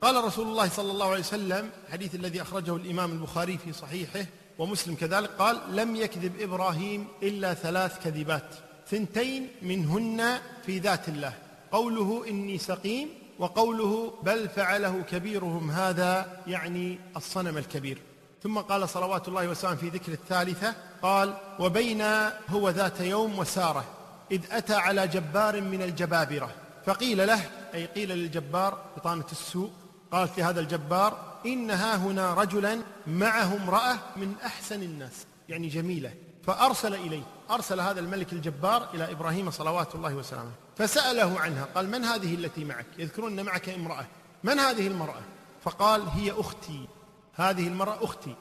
قال 0.00 0.24
رسول 0.24 0.46
الله 0.46 0.68
صلى 0.68 0.90
الله 0.92 1.06
عليه 1.06 1.20
وسلم 1.20 1.70
حديث 1.92 2.14
الذي 2.14 2.42
أخرجه 2.42 2.76
الإمام 2.76 3.12
البخاري 3.12 3.58
في 3.58 3.72
صحيحه 3.72 4.26
ومسلم 4.58 4.94
كذلك 4.94 5.30
قال 5.30 5.76
لم 5.76 5.96
يكذب 5.96 6.40
إبراهيم 6.40 7.08
إلا 7.22 7.54
ثلاث 7.54 8.04
كذبات 8.04 8.54
ثنتين 8.88 9.48
منهن 9.62 10.40
في 10.66 10.78
ذات 10.78 11.08
الله. 11.08 11.32
قوله 11.72 12.28
إني 12.28 12.58
سقيم 12.58 13.08
وقوله 13.38 14.12
بل 14.22 14.48
فعله 14.48 15.02
كبيرهم 15.10 15.70
هذا 15.70 16.42
يعني 16.46 16.98
الصنم 17.16 17.58
الكبير. 17.58 17.98
ثم 18.42 18.58
قال 18.58 18.88
صلوات 18.88 19.28
الله 19.28 19.48
وسلامه 19.48 19.76
في 19.76 19.88
ذكر 19.88 20.12
الثالثة 20.12 20.74
قال 21.02 21.34
وبين 21.58 22.02
هو 22.48 22.70
ذات 22.70 23.00
يوم 23.00 23.38
وسارة 23.38 23.84
إذ 24.30 24.40
أتى 24.50 24.74
على 24.74 25.08
جبار 25.08 25.60
من 25.60 25.82
الجبابرة. 25.82 26.50
فقيل 26.86 27.26
له 27.26 27.40
أي 27.74 27.86
قيل 27.86 28.08
للجبار 28.08 28.78
بطانة 28.96 29.26
السوء. 29.32 29.70
قالت 30.12 30.38
لهذا 30.38 30.60
الجبار 30.60 31.38
إن 31.46 31.70
ها 31.70 31.96
هنا 31.96 32.34
رجلا 32.34 32.80
معه 33.06 33.56
امرأة 33.56 33.96
من 34.16 34.34
أحسن 34.44 34.82
الناس. 34.82 35.26
يعني 35.48 35.68
جميلة. 35.68 36.14
فأرسل 36.46 36.94
إليه 36.94 37.22
أرسل 37.50 37.80
هذا 37.80 38.00
الملك 38.00 38.32
الجبار 38.32 38.88
إلى 38.94 39.12
إبراهيم 39.12 39.50
صلوات 39.50 39.94
الله 39.94 40.14
وسلامه. 40.14 40.52
فسأله 40.78 41.40
عنها 41.40 41.64
قال 41.74 41.90
من 41.90 42.04
هذه 42.04 42.34
التي 42.34 42.64
معك؟ 42.64 42.86
يذكرون 42.98 43.42
معك 43.42 43.68
امرأة. 43.68 44.06
من 44.44 44.58
هذه 44.58 44.86
المرأة؟ 44.86 45.22
فقال 45.64 46.08
هي 46.08 46.32
أختي. 46.32 46.88
هذه 47.34 47.66
المرأة 47.68 48.04
أختي. 48.04 48.34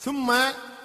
ثم 0.00 0.32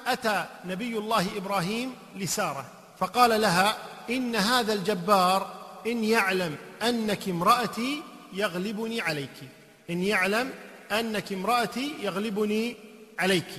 أتى 0.08 0.46
نبي 0.66 0.98
الله 0.98 1.38
إبراهيم 1.38 1.96
لسارة 2.16 2.66
فقال 2.98 3.42
لها 3.42 3.78
إن 4.10 4.36
هذا 4.36 4.74
الجبار 4.74 5.68
إن 5.88 6.04
يعلم 6.04 6.56
أنك 6.82 7.30
امرأتي 7.30 8.04
يغلبني 8.34 9.02
عليك. 9.02 9.50
إن 9.90 10.04
يعلم 10.04 10.54
أنك 10.92 11.34
امرأتي 11.34 11.94
يغلبني 12.02 12.76
عليك. 13.20 13.50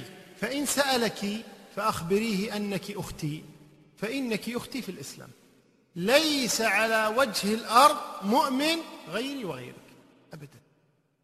فإن 0.40 0.66
سألك 0.66 1.26
فأخبريه 1.76 2.56
أنك 2.56 2.90
أختي. 2.90 3.44
فإنك 3.96 4.48
أختي 4.48 4.82
في 4.82 4.88
الإسلام. 4.88 5.28
ليس 5.98 6.60
على 6.60 7.14
وجه 7.16 7.54
الأرض 7.54 7.96
مؤمن 8.22 8.76
غيري 9.08 9.44
وغيرك. 9.44 9.74
أبدا. 10.32 10.60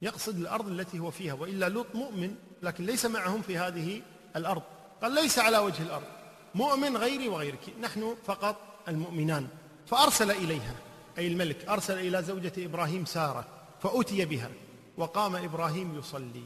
يقصد 0.02 0.38
الأرض 0.38 0.69
التي 0.69 0.99
هو 0.99 1.11
فيها 1.11 1.35
وإلا 1.35 1.69
لوط 1.69 1.87
مؤمن 1.95 2.35
لكن 2.62 2.87
ليس 2.87 3.07
معهم 3.07 3.43
في 3.43 3.59
هذه 3.59 4.02
الأرض. 4.37 4.63
قال 5.02 5.13
ليس 5.13 5.39
على 5.39 5.58
وجه 5.58 5.82
الأرض. 5.82 6.06
مؤمن 6.54 6.97
غيري 6.97 7.28
وغيرك. 7.28 7.75
نحن 7.80 8.17
فقط 8.25 8.56
المؤمنان. 8.89 9.49
فأرسل 9.87 10.30
إليها 10.30 10.75
أي 11.19 11.26
الملك 11.26 11.69
أرسل 11.69 11.99
إلى 11.99 12.23
زوجة 12.23 12.52
إبراهيم 12.58 13.04
سارة 13.04 13.47
فأتي 13.82 14.25
بها 14.25 14.50
وقام 14.97 15.37
إبراهيم 15.37 15.99
يصلي. 15.99 16.45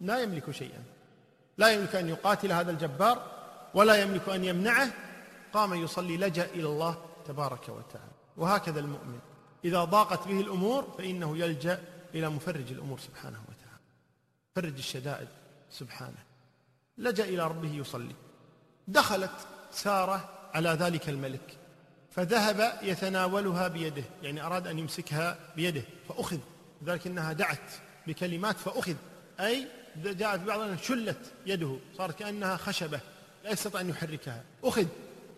لا 0.00 0.18
يملك 0.18 0.50
شيئا. 0.50 0.82
لا 1.58 1.68
يملك 1.68 1.94
أن 1.94 2.08
يقاتل 2.08 2.52
هذا 2.52 2.70
الجبار 2.70 3.22
ولا 3.74 4.02
يملك 4.02 4.28
أن 4.28 4.44
يمنعه. 4.44 4.90
قام 5.52 5.74
يصلي 5.74 6.16
لجأ 6.16 6.44
إلى 6.44 6.66
الله. 6.66 7.07
تبارك 7.28 7.68
وتعالى. 7.68 8.12
وهكذا 8.36 8.80
المؤمن 8.80 9.18
إذا 9.64 9.84
ضاقت 9.84 10.28
به 10.28 10.40
الأمور 10.40 10.94
فإنه 10.98 11.38
يلجأ 11.38 11.82
إلى 12.14 12.28
مفرج 12.28 12.72
الأمور 12.72 12.98
سبحانه 12.98 13.40
وتعالى. 13.48 13.82
فرج 14.56 14.78
الشدائد 14.78 15.28
سبحانه. 15.70 16.24
لجأ 16.98 17.24
إلى 17.24 17.46
ربه 17.46 17.74
يصلي. 17.74 18.14
دخلت 18.88 19.30
سارة 19.72 20.28
على 20.54 20.68
ذلك 20.68 21.08
الملك. 21.08 21.56
فذهب 22.10 22.78
يتناولها 22.82 23.68
بيده. 23.68 24.04
يعني 24.22 24.42
أراد 24.42 24.66
أن 24.66 24.78
يمسكها 24.78 25.38
بيده. 25.56 25.82
فأخذ. 26.08 26.38
ذلك 26.84 27.06
أنها 27.06 27.32
دعت 27.32 27.70
بكلمات 28.06 28.56
فأخذ. 28.56 28.94
أي 29.40 29.68
جاءت 29.96 30.40
بعضنا 30.40 30.76
شلت 30.76 31.32
يده. 31.46 31.76
صارت 31.98 32.18
كأنها 32.18 32.56
خشبة. 32.56 33.00
لا 33.44 33.50
يستطيع 33.50 33.80
أن 33.80 33.88
يحركها. 33.88 34.44
أخذ. 34.64 34.86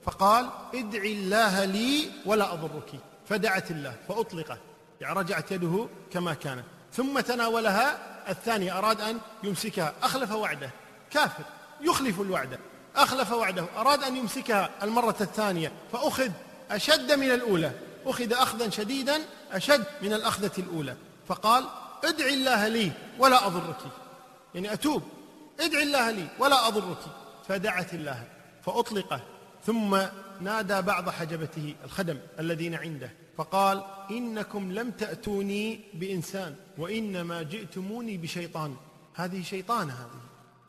فقال 0.04 0.50
ادعي 0.74 1.12
الله 1.12 1.64
لي 1.64 2.10
ولا 2.26 2.52
أضرك. 2.52 2.90
فدعت 3.28 3.70
الله 3.70 3.96
فأطلقه 4.08 4.58
يعني 5.00 5.18
رجعت 5.18 5.52
يده 5.52 5.86
كما 6.12 6.34
كانت. 6.34 6.64
ثم 6.92 7.20
تناولها. 7.20 8.10
الثاني 8.28 8.72
أراد 8.72 9.00
أن 9.00 9.18
يمسكها. 9.42 9.94
أخلف 10.02 10.32
وعده. 10.32 10.70
كافر. 11.10 11.44
يخلف 11.80 12.20
الوعد. 12.20 12.58
أخلف 12.96 13.32
وعده. 13.32 13.64
أراد 13.76 14.02
أن 14.02 14.16
يمسكها 14.16 14.70
المرة 14.82 15.16
الثانية. 15.20 15.72
فأخذ 15.92 16.30
أشد 16.70 17.12
من 17.12 17.30
الأولى. 17.30 17.72
أخذ 18.06 18.32
أخذا 18.32 18.70
شديدا 18.70 19.20
أشد 19.52 19.84
من 20.02 20.12
الأخذة 20.12 20.52
الأولى. 20.58 20.96
فقال 21.28 21.64
ادعي 22.04 22.34
الله 22.34 22.68
لي 22.68 22.92
ولا 23.18 23.46
أضرك. 23.46 23.78
يعني 24.54 24.72
أتوب. 24.72 25.02
ادعي 25.60 25.82
الله 25.82 26.10
لي 26.10 26.26
ولا 26.38 26.68
أضرك. 26.68 26.98
فدعت 27.48 27.94
الله. 27.94 28.24
فأطلقه 28.66 29.20
ثم 29.64 29.98
نادى 30.40 30.82
بعض 30.82 31.08
حجبته 31.08 31.74
الخدم 31.84 32.18
الذين 32.38 32.74
عنده 32.74 33.10
فقال 33.36 33.84
إنكم 34.10 34.72
لم 34.72 34.90
تأتوني 34.90 35.80
بإنسان 35.94 36.56
وإنما 36.78 37.42
جئتموني 37.42 38.16
بشيطان. 38.16 38.76
هذه 39.14 39.42
شيطانة 39.42 39.92
هذه. 39.92 40.20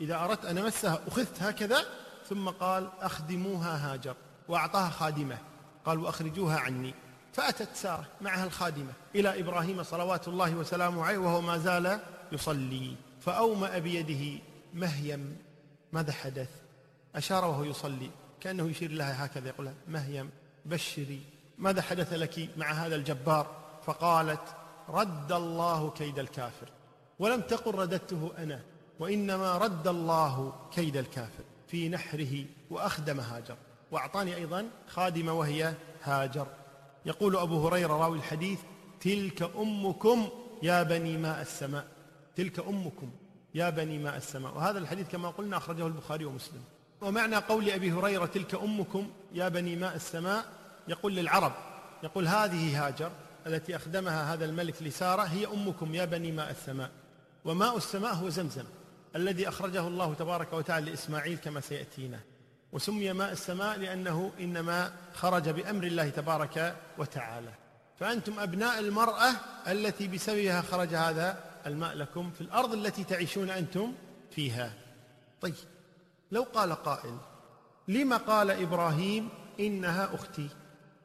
إذا 0.02 0.16
أردت 0.16 0.46
أن 0.46 0.58
أمسها 0.58 1.02
أخذت 1.08 1.44
هكذا 1.44 1.86
ثم 2.30 2.50
قال 2.50 2.90
أخدموها 3.02 3.94
هاجر 3.94 4.16
وأعطاها 4.48 4.90
خادمة. 4.90 5.38
قال 5.86 6.00
وأخرجوها 6.00 6.60
عني. 6.60 6.94
فأتت 7.34 7.76
سارة 7.76 8.06
معها 8.22 8.46
الخادمة 8.46 8.94
إلى 9.16 9.40
إبراهيم 9.40 9.84
صلوات 9.84 10.28
الله 10.28 10.56
وسلامه 10.56 11.06
عليه 11.06 11.18
وهو 11.18 11.42
ما 11.42 11.58
زال 11.58 12.00
يصلي. 12.32 12.96
فأومأ 13.22 13.78
بيده 13.78 14.42
مهيم 14.74 15.38
ماذا 15.94 16.12
حدث؟ 16.12 16.50
أشار 17.16 17.46
وهو 17.46 17.64
يصلي. 17.64 18.10
كأنه 18.42 18.70
يشير 18.70 18.92
لها 18.92 19.26
هكذا 19.26 19.48
يقول 19.48 19.66
لها 19.66 19.76
مهيم 19.88 20.30
بشري 20.66 21.22
ماذا 21.58 21.82
حدث 21.82 22.14
لك 22.14 22.50
مع 22.58 22.72
هذا 22.72 22.96
الجبار؟ 22.96 23.62
فقالت 23.86 24.56
رد 24.90 25.32
الله 25.32 25.92
كيد 25.92 26.20
الكافر 26.20 26.70
ولم 27.20 27.42
تقل 27.42 27.76
رددته 27.76 28.32
أنا 28.38 28.62
وإنما 29.00 29.58
رد 29.58 29.88
الله 29.88 30.54
كيد 30.72 30.98
الكافر 30.98 31.44
في 31.68 31.90
نحره 31.90 32.46
وأخدم 32.70 33.20
هاجر. 33.20 33.58
وأعطاني 33.92 34.36
أيضا 34.36 34.70
خادمة 34.88 35.34
وهي 35.34 35.74
هاجر. 36.04 36.48
يقول 37.06 37.38
أبو 37.38 37.68
هريرة 37.68 37.94
راوي 37.94 38.18
الحديث 38.18 38.60
تلك 39.02 39.42
أمكم 39.56 40.30
يا 40.64 40.84
بني 40.84 41.18
ماء 41.18 41.42
السماء 41.42 41.88
تلك 42.36 42.60
أمكم 42.60 43.12
يا 43.56 43.70
بني 43.70 43.98
ماء 44.00 44.18
السماء. 44.18 44.56
وهذا 44.56 44.80
الحديث 44.80 45.10
كما 45.10 45.30
قلنا 45.30 45.58
أخرجه 45.58 45.88
البخاري 45.88 46.26
ومسلم. 46.26 46.64
ومعنى 47.02 47.36
قول 47.36 47.70
أبي 47.70 47.92
هريرة 47.92 48.26
تلك 48.26 48.56
أمكم 48.56 49.10
يا 49.34 49.50
بني 49.50 49.76
ماء 49.76 49.96
السماء 49.96 50.46
يقول 50.88 51.16
للعرب 51.16 51.54
يقول 52.04 52.28
هذه 52.28 52.88
هاجر 52.88 53.12
التي 53.48 53.76
أخدمها 53.76 54.34
هذا 54.34 54.46
الملك 54.46 54.84
لسارة 54.84 55.22
هي 55.22 55.48
أمكم 55.48 55.96
يا 55.96 56.06
بني 56.06 56.32
ماء 56.32 56.52
السماء. 56.52 56.90
وماء 57.46 57.78
السماء 57.78 58.14
هو 58.14 58.30
زمزم 58.30 58.64
الذي 59.16 59.48
أخرجه 59.48 59.88
الله 59.88 60.14
تبارك 60.14 60.54
وتعالى 60.54 60.92
لإسماعيل 60.92 61.38
كما 61.38 61.62
سيأتينا. 61.62 62.20
وسمي 62.72 63.14
ماء 63.14 63.32
السماء 63.32 63.80
لأنه 63.80 64.32
إنما 64.40 64.92
خرج 65.14 65.50
بأمر 65.50 65.84
الله 65.84 66.10
تبارك 66.10 66.76
وتعالى. 66.98 67.54
فأنتم 68.00 68.40
أبناء 68.40 68.80
المرأة 68.80 69.32
التي 69.68 70.08
بسببها 70.08 70.62
خرج 70.62 70.96
هذا 70.96 71.44
الماء 71.66 71.96
لكم 71.96 72.32
في 72.32 72.42
الأرض 72.42 72.74
التي 72.74 73.04
تعيشون 73.04 73.50
أنتم 73.50 73.94
فيها. 74.32 74.74
طيب 75.42 75.56
لو 76.32 76.46
قال 76.54 76.74
قائل 76.74 77.18
لما 77.88 78.18
قال 78.18 78.52
إبراهيم 78.52 79.30
إنها 79.60 80.16
أختي؟ 80.16 80.48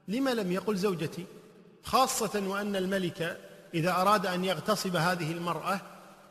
لما 0.09 0.31
لم 0.35 0.53
يقل 0.53 0.77
زوجتي؟ 0.77 1.27
خاصة 1.85 2.43
وأن 2.47 2.77
الملك 2.77 3.41
إذا 3.75 3.91
أراد 3.91 4.27
أن 4.27 4.45
يغتصب 4.45 4.97
هذه 4.97 5.33
المرأة 5.33 5.81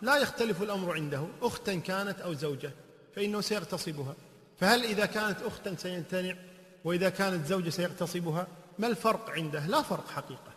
لا 0.01 0.17
يختلف 0.17 0.61
الأمر 0.61 0.93
عنده 0.93 1.27
أختا 1.41 1.75
كانت 1.75 2.21
أو 2.21 2.33
زوجة 2.33 2.71
فإنه 3.15 3.41
سيغتصبها. 3.41 4.15
فهل 4.59 4.83
إذا 4.83 5.05
كانت 5.05 5.41
أختا 5.41 5.75
سيمتنع؟ 5.75 6.35
وإذا 6.83 7.09
كانت 7.09 7.45
زوجة 7.45 7.69
سيغتصبها؟ 7.69 8.47
ما 8.79 8.87
الفرق 8.87 9.29
عنده؟ 9.29 9.67
لا 9.67 9.81
فرق 9.81 10.09
حقيقة. 10.09 10.53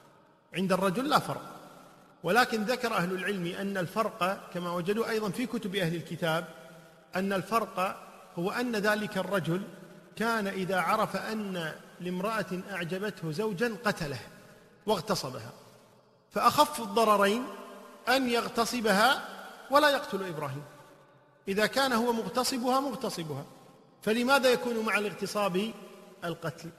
عند 0.55 0.73
الرجل 0.73 1.09
لا 1.09 1.19
فرق. 1.19 1.59
ولكن 2.23 2.63
ذكر 2.63 2.95
أهل 2.95 3.13
العلم 3.13 3.47
أن 3.47 3.77
الفرق 3.77 4.51
كما 4.55 4.73
وجدوا 4.73 5.11
أيضا 5.11 5.31
في 5.31 5.47
كتب 5.47 5.77
أهل 5.77 5.95
الكتاب 5.95 6.45
أن 7.17 7.33
الفرق 7.33 8.08
هو 8.39 8.51
أن 8.51 8.77
ذلك 8.77 9.19
الرجل 9.19 9.63
كان 10.17 10.47
إذا 10.47 10.81
عرف 10.81 11.17
أن 11.17 11.73
لامرأة 12.01 12.61
أعجبته 12.71 13.33
زوجا 13.33 13.77
قتله 13.85 14.21
واغتصبها. 14.87 15.53
فأخف 16.31 16.81
الضررين 16.81 17.45
أن 18.09 18.29
يغتصبها 18.29 19.29
ولا 19.71 19.89
يقتل 19.89 20.25
إبراهيم. 20.27 20.63
إذا 21.49 21.67
كان 21.67 21.93
هو 21.93 22.13
مغتصبها 22.13 22.81
مغتصبها. 22.81 23.45
فلماذا 24.03 24.51
يكون 24.51 24.79
مع 24.79 24.99
الاغتصاب 24.99 25.73
القتل؟ 26.25 26.71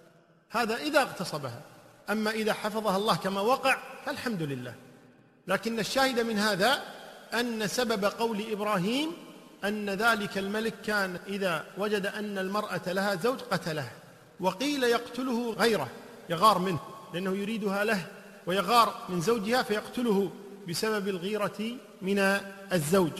هذا 0.50 0.76
إذا 0.76 1.02
اغتصبها. 1.02 1.62
أما 2.10 2.32
إذا 2.32 2.54
حفظها 2.54 2.98
الله 2.98 3.16
كما 3.16 3.42
وقع 3.42 3.78
فالحمد 4.06 4.42
لله. 4.42 4.76
لكن 5.48 5.80
الشاهد 5.80 6.20
من 6.20 6.38
هذا 6.38 6.84
أن 7.34 7.68
سبب 7.68 8.06
قول 8.06 8.52
إبراهيم 8.52 9.29
أن 9.64 9.90
ذلك 9.90 10.38
الملك 10.38 10.74
كان 10.86 11.20
إذا 11.28 11.66
وجد 11.78 12.06
أن 12.06 12.38
المرأة 12.38 12.82
لها 12.88 13.16
زوج 13.16 13.40
قتله 13.52 13.90
وقيل 14.40 14.84
يقتله 14.84 15.54
غيره 15.54 15.88
يغار 16.30 16.60
منه 16.60 16.80
لأنه 17.14 17.38
يريدها 17.38 17.84
له 17.84 18.06
ويغار 18.48 19.06
من 19.10 19.22
زوجها 19.22 19.64
فيقتله 19.64 20.32
بسبب 20.70 21.08
الغيرة 21.08 21.78
من 22.02 22.20
الزوج. 22.74 23.12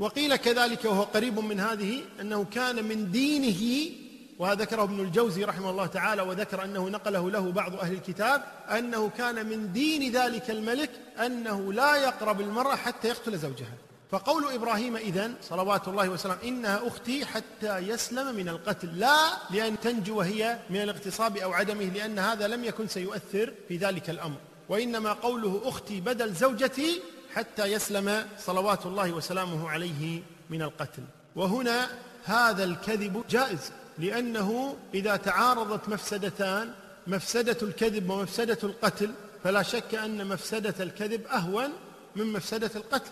وقيل 0.00 0.36
كذلك 0.36 0.84
وهو 0.84 1.02
قريب 1.02 1.38
من 1.38 1.60
هذه 1.60 2.00
أنه 2.20 2.44
كان 2.44 2.84
من 2.84 3.10
دينه 3.10 3.90
وهذا 4.38 4.62
ذكره 4.62 4.82
ابن 4.82 5.00
الجوزي 5.00 5.44
رحمه 5.44 5.70
الله 5.70 5.86
تعالى 5.86 6.22
وذكر 6.22 6.64
أنه 6.64 6.88
نقله 6.88 7.30
له 7.30 7.52
بعض 7.52 7.74
أهل 7.74 7.92
الكتاب 7.92 8.42
أنه 8.70 9.10
كان 9.18 9.46
من 9.46 9.72
دين 9.72 10.12
ذلك 10.12 10.50
الملك 10.50 10.90
أنه 11.26 11.72
لا 11.72 11.96
يقرب 11.96 12.40
المرأة 12.40 12.76
حتى 12.76 13.08
يقتل 13.08 13.38
زوجها. 13.38 13.87
فقول 14.10 14.52
إبراهيم 14.52 14.96
إذن 14.96 15.34
صلوات 15.42 15.88
الله 15.88 16.08
وسلامه 16.08 16.42
إنها 16.42 16.88
أختي 16.88 17.26
حتى 17.26 17.78
يسلم 17.78 18.34
من 18.34 18.48
القتل. 18.48 18.98
لا 18.98 19.16
لأن 19.50 19.80
تنجو 19.80 20.20
هي 20.20 20.58
من 20.70 20.82
الاغتصاب 20.82 21.36
أو 21.36 21.52
عدمه 21.52 21.84
لأن 21.84 22.18
هذا 22.18 22.46
لم 22.46 22.64
يكن 22.64 22.88
سيؤثر 22.88 23.52
في 23.68 23.76
ذلك 23.76 24.10
الأمر. 24.10 24.36
وإنما 24.68 25.12
قوله 25.12 25.60
أختي 25.64 26.00
بدل 26.00 26.34
زوجتي 26.34 27.02
حتى 27.34 27.64
يسلم 27.64 28.26
صلوات 28.38 28.86
الله 28.86 29.12
وسلامه 29.12 29.70
عليه 29.70 30.22
من 30.50 30.62
القتل. 30.62 31.02
وهنا 31.36 31.88
هذا 32.24 32.64
الكذب 32.64 33.24
جائز 33.30 33.72
لأنه 33.98 34.76
إذا 34.94 35.16
تعارضت 35.16 35.88
مفسدتان 35.88 36.74
مفسدة 37.06 37.56
الكذب 37.62 38.10
ومفسدة 38.10 38.58
القتل 38.62 39.10
فلا 39.44 39.62
شك 39.62 39.94
أن 39.94 40.26
مفسدة 40.26 40.74
الكذب 40.80 41.26
أهون 41.26 41.70
من 42.16 42.32
مفسدة 42.32 42.70
القتل. 42.76 43.10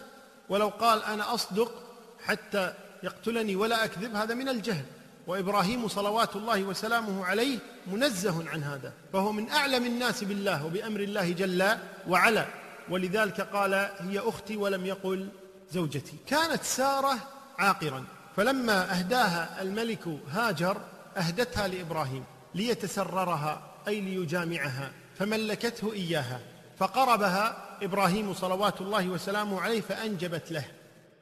ولو 0.49 0.69
قال 0.69 1.05
أنا 1.05 1.35
أصدق 1.35 1.73
حتى 2.25 2.75
يقتلني 3.03 3.57
ولا 3.57 3.85
أكذب 3.85 4.15
هذا 4.15 4.35
من 4.35 4.49
الجهل. 4.49 4.85
وإبراهيم 5.27 5.89
صلوات 5.89 6.37
الله 6.37 6.63
وسلامه 6.63 7.27
عليه 7.27 7.59
منزه 7.87 8.51
عن 8.51 8.63
هذا 8.63 8.93
فهو 9.13 9.33
من 9.33 9.51
أعلم 9.51 9.87
الناس 9.87 10.25
بالله 10.25 10.67
وبأمر 10.67 11.01
الله 11.01 11.33
جل 11.33 11.79
وعلا. 12.09 12.47
ولذلك 12.89 13.41
قال 13.41 13.75
هي 13.99 14.19
أختي 14.19 14.57
ولم 14.57 14.87
يقل 14.87 15.29
زوجتي. 15.73 16.17
كانت 16.27 16.63
سارة 16.63 17.19
عاقرا 17.59 18.05
فلما 18.37 18.99
أهداها 18.99 19.63
الملك 19.63 20.09
هاجر 20.31 20.77
أهدتها 21.17 21.69
لإبراهيم 21.69 22.25
ليتسررها 22.55 23.63
أي 23.89 24.01
ليجامعها 24.01 24.93
فملكته 25.19 25.93
إياها 25.93 26.41
فقربها 26.79 27.66
إبراهيم 27.83 28.35
صلوات 28.35 28.81
الله 28.81 29.09
وسلامه 29.09 29.61
عليه 29.61 29.81
فأنجبت 29.81 30.53
له 30.53 30.65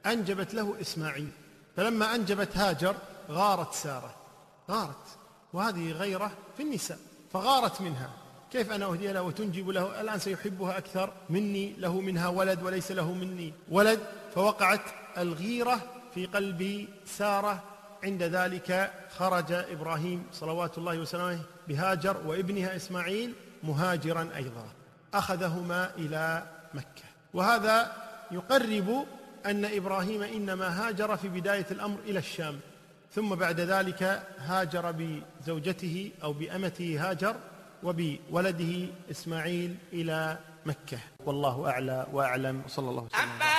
أنجبت 0.05 0.53
له 0.53 0.81
إسماعيل. 0.81 1.29
فلما 1.77 2.15
أنجبت 2.15 2.57
هاجر 2.57 2.95
غارت 3.29 3.73
سارة. 3.73 4.15
غارت. 4.71 5.07
وهذه 5.53 5.91
غيرة 5.91 6.31
في 6.57 6.63
النساء 6.63 6.97
فغارت 7.33 7.81
منها. 7.81 8.09
كيف 8.51 8.71
أنا 8.71 8.85
أهدي 8.85 9.11
له 9.11 9.21
وتنجب 9.21 9.69
له؟ 9.69 10.01
الآن 10.01 10.19
سيحبها 10.19 10.77
أكثر 10.77 11.13
مني 11.29 11.73
له 11.77 12.01
منها 12.01 12.27
ولد 12.27 12.63
وليس 12.63 12.91
له 12.91 13.13
مني. 13.13 13.53
ولد 13.69 13.99
فوقعت 14.35 14.81
الغيرة 15.17 15.79
في 16.13 16.25
قلب 16.25 16.87
سارة. 17.05 17.63
عند 18.03 18.23
ذلك 18.23 18.93
خرج 19.17 19.51
إبراهيم 19.51 20.23
صلوات 20.33 20.77
الله 20.77 20.99
وسلامه 20.99 21.39
بهاجر 21.67 22.17
وابنها 22.25 22.75
إسماعيل 22.75 23.33
مهاجرا 23.63 24.29
أيضا. 24.35 24.67
أخذهما 25.17 25.91
إلى 25.97 26.43
مكة. 26.73 27.07
وهذا 27.33 27.91
يقرب 28.31 29.05
أن 29.45 29.65
إبراهيم 29.65 30.21
إنما 30.23 30.67
هاجر 30.87 31.17
في 31.17 31.27
بداية 31.27 31.65
الأمر 31.71 31.99
إلى 32.05 32.19
الشام 32.19 32.59
ثم 33.15 33.35
بعد 33.35 33.59
ذلك 33.59 34.23
هاجر 34.39 34.91
بزوجته 34.91 36.11
أو 36.23 36.33
بأمته 36.33 37.09
هاجر 37.09 37.35
وبولده 37.83 38.87
إسماعيل 39.11 39.77
إلى 39.93 40.37
مكة. 40.65 40.99
والله 41.25 41.69
أعلى 41.69 42.07
وأعلم. 42.11 42.61
وصلى 42.65 42.89
الله 42.89 43.01
وسلم. 43.01 43.54